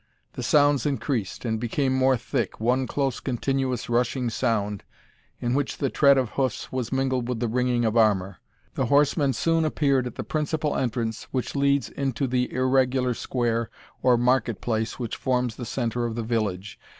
[0.33, 4.83] The sounds increased, and became more thick, one close continuous rushing sound,
[5.39, 8.39] in which the tread of hoofs was mingled with the ringing of armour.
[8.73, 13.69] The horsemen soon appeared at the principal entrance which leads into the irregular square
[14.01, 16.79] or market place which forms the centre of the village.